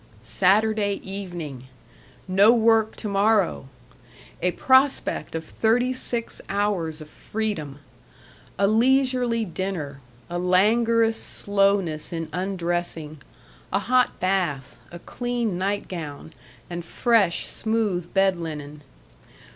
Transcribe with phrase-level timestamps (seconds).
[0.23, 1.65] Saturday evening!
[2.27, 3.67] No work to morrow!
[4.41, 7.77] A prospect of thirty six hours of freedom.
[8.57, 13.21] A leisurely dinner, a languorous slowness in undressing,
[13.71, 16.33] a hot bath, a clean nightgown,
[16.67, 18.81] and fresh, smooth bed linen.